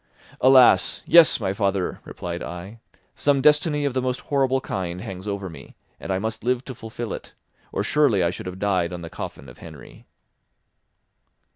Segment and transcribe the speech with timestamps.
[0.39, 1.03] "Alas!
[1.05, 2.79] Yes, my father," replied I;
[3.13, 6.73] "some destiny of the most horrible kind hangs over me, and I must live to
[6.73, 7.35] fulfil it,
[7.71, 10.07] or surely I should have died on the coffin of Henry."